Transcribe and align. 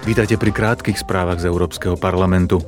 Vítajte 0.00 0.40
pri 0.40 0.48
krátkých 0.48 1.04
správach 1.04 1.44
z 1.44 1.52
Európskeho 1.52 2.00
parlamentu. 2.00 2.64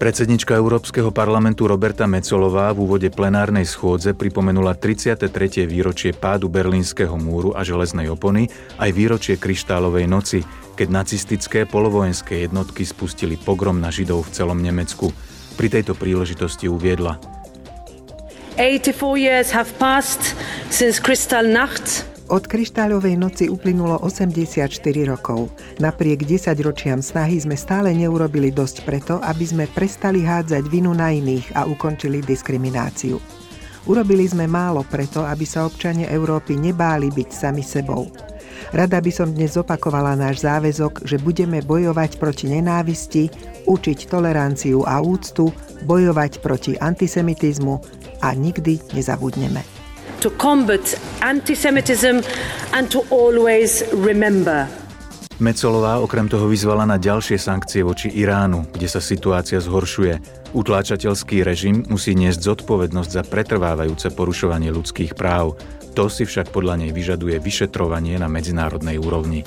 Predsednička 0.00 0.56
Európskeho 0.56 1.12
parlamentu 1.12 1.68
Roberta 1.68 2.08
Mecolová 2.08 2.72
v 2.72 2.88
úvode 2.88 3.12
plenárnej 3.12 3.68
schôdze 3.68 4.16
pripomenula 4.16 4.72
33. 4.72 5.28
výročie 5.68 6.16
pádu 6.16 6.48
Berlínskeho 6.48 7.12
múru 7.20 7.52
a 7.52 7.60
železnej 7.60 8.08
opony 8.08 8.48
aj 8.80 8.90
výročie 8.96 9.36
kryštálovej 9.36 10.08
noci, 10.08 10.40
keď 10.72 11.04
nacistické 11.04 11.68
polovojenské 11.68 12.48
jednotky 12.48 12.88
spustili 12.88 13.36
pogrom 13.36 13.76
na 13.76 13.92
Židov 13.92 14.24
v 14.24 14.32
celom 14.32 14.64
Nemecku. 14.64 15.12
Pri 15.60 15.68
tejto 15.68 15.92
príležitosti 15.92 16.72
uviedla. 16.72 17.20
84 18.56 18.96
years 19.20 19.52
have 19.52 19.68
passed 19.76 20.32
since 20.72 20.96
Kristallnacht 20.96 22.13
od 22.28 22.42
kryštáľovej 22.48 23.14
noci 23.20 23.44
uplynulo 23.52 24.00
84 24.00 24.70
rokov. 25.04 25.52
Napriek 25.76 26.24
10 26.24 26.56
ročiam 26.64 27.00
snahy 27.04 27.36
sme 27.40 27.56
stále 27.58 27.92
neurobili 27.92 28.48
dosť 28.48 28.76
preto, 28.88 29.14
aby 29.20 29.44
sme 29.44 29.64
prestali 29.68 30.24
hádzať 30.24 30.64
vinu 30.72 30.96
na 30.96 31.12
iných 31.12 31.52
a 31.52 31.68
ukončili 31.68 32.24
diskrimináciu. 32.24 33.20
Urobili 33.84 34.24
sme 34.24 34.48
málo 34.48 34.80
preto, 34.88 35.20
aby 35.28 35.44
sa 35.44 35.68
občania 35.68 36.08
Európy 36.08 36.56
nebáli 36.56 37.12
byť 37.12 37.28
sami 37.28 37.60
sebou. 37.60 38.08
Rada 38.72 38.96
by 38.96 39.12
som 39.12 39.28
dnes 39.28 39.60
opakovala 39.60 40.16
náš 40.16 40.40
záväzok, 40.40 41.04
že 41.04 41.20
budeme 41.20 41.60
bojovať 41.60 42.16
proti 42.16 42.48
nenávisti, 42.48 43.28
učiť 43.68 44.08
toleranciu 44.08 44.80
a 44.88 45.04
úctu, 45.04 45.52
bojovať 45.84 46.40
proti 46.40 46.72
antisemitizmu 46.80 47.74
a 48.24 48.32
nikdy 48.32 48.80
nezabudneme 48.96 49.73
to 50.24 50.32
combat 50.40 50.80
antisemitism 51.20 52.24
and 52.72 52.88
to 52.88 53.04
always 53.12 53.84
remember. 53.92 54.64
Mecolová 55.36 56.00
okrem 56.00 56.24
toho 56.32 56.48
vyzvala 56.48 56.88
na 56.88 56.96
ďalšie 56.96 57.36
sankcie 57.36 57.84
voči 57.84 58.08
Iránu, 58.08 58.64
kde 58.72 58.88
sa 58.88 59.04
situácia 59.04 59.60
zhoršuje. 59.60 60.16
Utláčateľský 60.56 61.44
režim 61.44 61.84
musí 61.92 62.16
niesť 62.16 62.40
zodpovednosť 62.40 63.10
za 63.10 63.22
pretrvávajúce 63.26 64.16
porušovanie 64.16 64.72
ľudských 64.72 65.12
práv. 65.12 65.60
To 65.92 66.08
si 66.08 66.24
však 66.24 66.48
podľa 66.48 66.86
nej 66.86 66.90
vyžaduje 66.96 67.36
vyšetrovanie 67.42 68.16
na 68.16 68.30
medzinárodnej 68.30 68.96
úrovni. 68.96 69.44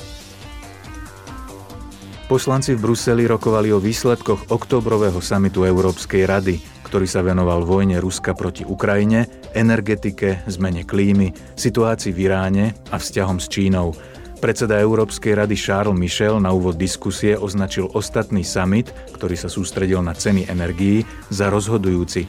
Poslanci 2.28 2.76
v 2.76 2.84
Bruseli 2.84 3.24
rokovali 3.24 3.72
o 3.72 3.80
výsledkoch 3.80 4.52
oktobrového 4.52 5.24
samitu 5.24 5.64
Európskej 5.64 6.28
rady, 6.28 6.60
ktorý 6.88 7.04
sa 7.04 7.20
venoval 7.20 7.68
vojne 7.68 8.00
Ruska 8.00 8.32
proti 8.32 8.64
Ukrajine, 8.64 9.28
energetike, 9.52 10.48
zmene 10.48 10.88
klímy, 10.88 11.36
situácii 11.60 12.16
v 12.16 12.32
Iráne 12.32 12.66
a 12.90 12.96
vzťahom 12.96 13.44
s 13.44 13.52
Čínou. 13.52 13.92
Predseda 14.38 14.80
Európskej 14.80 15.34
rady 15.36 15.58
Charles 15.60 15.98
Michel 15.98 16.40
na 16.40 16.56
úvod 16.56 16.80
diskusie 16.80 17.36
označil 17.36 17.90
ostatný 17.92 18.46
summit, 18.46 18.94
ktorý 19.12 19.36
sa 19.36 19.50
sústredil 19.52 20.00
na 20.00 20.16
ceny 20.16 20.48
energií, 20.48 21.04
za 21.28 21.52
rozhodujúci. 21.52 22.24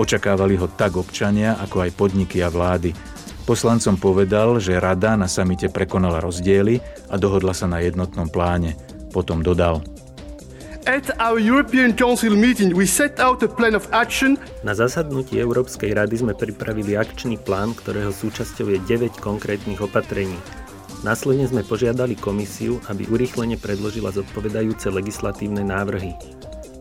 Očakávali 0.00 0.56
ho 0.56 0.66
tak 0.72 0.96
občania, 0.96 1.60
ako 1.60 1.84
aj 1.84 1.90
podniky 1.94 2.40
a 2.40 2.48
vlády. 2.48 2.96
Poslancom 3.44 4.00
povedal, 4.00 4.56
že 4.56 4.80
rada 4.80 5.14
na 5.20 5.28
samite 5.28 5.68
prekonala 5.68 6.24
rozdiely 6.24 6.80
a 7.12 7.20
dohodla 7.20 7.52
sa 7.52 7.68
na 7.68 7.84
jednotnom 7.84 8.32
pláne. 8.32 8.74
Potom 9.12 9.44
dodal. 9.44 9.84
Na 14.66 14.74
zasadnutí 14.74 15.38
Európskej 15.38 15.94
rady 15.94 16.14
sme 16.18 16.34
pripravili 16.34 16.98
akčný 16.98 17.38
plán, 17.38 17.78
ktorého 17.78 18.10
súčasťou 18.10 18.74
je 18.74 18.78
9 18.90 19.22
konkrétnych 19.22 19.78
opatrení. 19.78 20.34
Následne 21.06 21.46
sme 21.46 21.62
požiadali 21.62 22.18
komisiu, 22.18 22.82
aby 22.90 23.06
urýchlene 23.06 23.54
predložila 23.54 24.10
zodpovedajúce 24.10 24.90
legislatívne 24.90 25.62
návrhy. 25.62 26.18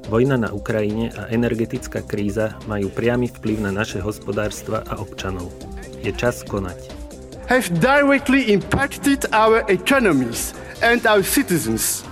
Vojna 0.09 0.41
na 0.41 0.49
Ukrajine 0.57 1.13
a 1.13 1.29
energetická 1.29 2.01
kríza 2.01 2.57
majú 2.65 2.89
priamy 2.89 3.29
vplyv 3.29 3.61
na 3.61 3.69
naše 3.69 4.01
hospodárstva 4.01 4.81
a 4.89 4.97
občanov. 4.97 5.53
Je 6.01 6.09
čas 6.17 6.41
konať. 6.41 6.97
Have 7.45 7.69
directly 7.77 8.49
impacted 8.49 9.29
our 9.37 9.61
economies 9.69 10.57
and 10.81 11.05
our 11.05 11.21
citizens. 11.21 12.08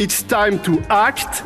It's 0.00 0.24
time 0.24 0.56
to 0.64 0.80
act. 0.88 1.44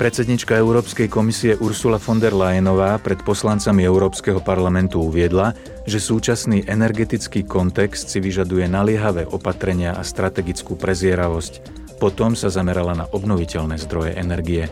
Predsednička 0.00 0.56
Európskej 0.56 1.04
komisie 1.12 1.52
Ursula 1.60 2.00
von 2.00 2.16
der 2.16 2.32
Leyenová 2.32 2.96
pred 2.96 3.20
poslancami 3.20 3.84
Európskeho 3.84 4.40
parlamentu 4.40 5.04
uviedla, 5.04 5.52
že 5.84 6.00
súčasný 6.00 6.64
energetický 6.64 7.44
kontext 7.44 8.08
si 8.08 8.24
vyžaduje 8.24 8.64
naliehavé 8.72 9.28
opatrenia 9.28 9.92
a 9.92 10.00
strategickú 10.00 10.80
prezieravosť. 10.80 11.60
Potom 12.00 12.32
sa 12.32 12.48
zamerala 12.48 13.04
na 13.04 13.06
obnoviteľné 13.12 13.76
zdroje 13.84 14.16
energie. 14.16 14.64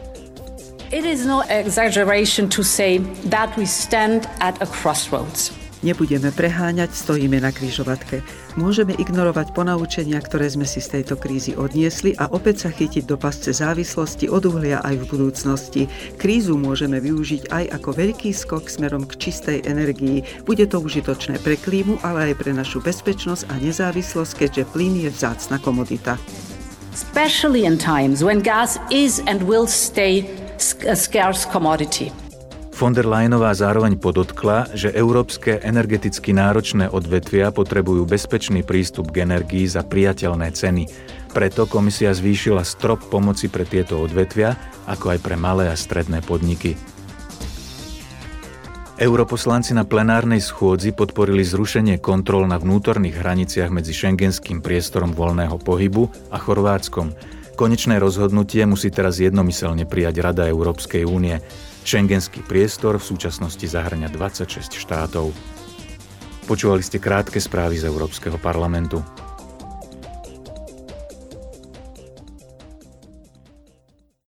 It 0.89 1.05
is 1.05 1.29
no 1.29 1.45
exaggeration 1.53 2.49
to 2.57 2.65
say 2.65 3.05
that 3.29 3.53
we 3.61 3.69
stand 3.69 4.25
at 4.41 4.57
a 4.65 4.69
crossroads. 4.73 5.66
Nebudeme 5.87 6.35
preháňať, 6.35 6.99
stojíme 6.99 7.39
na 7.39 7.55
kryžovatke. 7.55 8.19
Môžeme 8.59 8.99
ignorovať 8.99 9.55
ponaučenia, 9.55 10.19
ktoré 10.19 10.51
sme 10.51 10.67
si 10.67 10.83
z 10.83 10.99
tejto 10.99 11.15
krízy 11.15 11.55
odniesli 11.55 12.11
a 12.19 12.27
opäť 12.27 12.67
sa 12.67 12.71
chytiť 12.75 13.07
do 13.07 13.15
pasce 13.15 13.55
závislosti 13.55 14.27
od 14.27 14.51
uhlia 14.51 14.83
aj 14.83 14.99
v 14.99 15.05
budúcnosti. 15.07 15.83
Krízu 16.19 16.59
môžeme 16.59 16.99
využiť 16.99 17.55
aj 17.55 17.79
ako 17.79 18.03
veľký 18.03 18.35
skok 18.35 18.67
smerom 18.67 19.07
k 19.07 19.31
čistej 19.31 19.63
energii. 19.63 20.27
Bude 20.43 20.67
to 20.67 20.83
užitočné 20.83 21.39
pre 21.39 21.55
klímu, 21.55 22.03
ale 22.03 22.35
aj 22.35 22.43
pre 22.43 22.51
našu 22.51 22.83
bezpečnosť 22.83 23.47
a 23.47 23.55
nezávislosť, 23.63 24.43
keďže 24.43 24.67
plyn 24.75 25.07
je 25.07 25.11
vzácna 25.15 25.63
komodita. 25.63 26.19
Especially 26.91 27.63
in 27.63 27.79
times 27.79 28.27
when 28.27 28.43
gas 28.43 28.75
is 28.91 29.23
and 29.31 29.39
will 29.47 29.71
stay 29.71 30.27
a 30.83 30.99
scarce 30.99 31.47
commodity. 31.47 32.11
Von 32.77 32.93
der 32.93 33.09
Leyenová 33.09 33.57
zároveň 33.57 33.97
podotkla, 33.97 34.69
že 34.77 34.93
európske 34.93 35.65
energeticky 35.65 36.37
náročné 36.37 36.93
odvetvia 36.93 37.49
potrebujú 37.49 38.05
bezpečný 38.05 38.61
prístup 38.69 39.17
k 39.17 39.25
energii 39.25 39.65
za 39.65 39.81
priateľné 39.81 40.53
ceny. 40.53 40.85
Preto 41.33 41.65
komisia 41.65 42.13
zvýšila 42.13 42.61
strop 42.69 43.01
pomoci 43.09 43.49
pre 43.49 43.65
tieto 43.65 43.97
odvetvia, 43.97 44.61
ako 44.85 45.17
aj 45.17 45.19
pre 45.25 45.41
malé 45.41 45.73
a 45.73 45.77
stredné 45.77 46.21
podniky. 46.21 46.77
Europoslanci 49.01 49.73
na 49.73 49.89
plenárnej 49.89 50.45
schôdzi 50.45 50.93
podporili 50.93 51.49
zrušenie 51.49 51.97
kontrol 51.97 52.45
na 52.45 52.61
vnútorných 52.61 53.17
hraniciach 53.17 53.73
medzi 53.73 53.97
šengenským 53.97 54.61
priestorom 54.61 55.17
voľného 55.17 55.57
pohybu 55.65 56.13
a 56.29 56.37
Chorvátskom. 56.37 57.17
Konečné 57.57 57.97
rozhodnutie 57.97 58.69
musí 58.69 58.93
teraz 58.93 59.17
jednomyselne 59.17 59.89
prijať 59.89 60.21
Rada 60.21 60.45
Európskej 60.45 61.09
únie. 61.09 61.41
Schengenský 61.87 62.43
priestor 62.43 62.99
v 62.99 63.07
súčasnosti 63.15 63.63
zahrňa 63.63 64.11
26 64.11 64.75
štátov. 64.75 65.31
Počúvali 66.51 66.83
ste 66.83 66.99
krátke 66.99 67.39
správy 67.39 67.79
z 67.79 67.87
Európskeho 67.87 68.43
parlamentu. 68.43 69.07